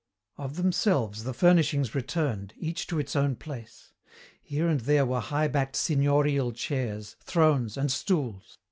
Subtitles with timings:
[0.35, 3.93] Of themselves the furnishings returned, each to its own place.
[4.41, 8.57] Here and there were high backed signorial chairs, thrones, and stools.